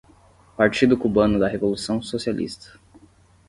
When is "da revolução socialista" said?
1.37-2.73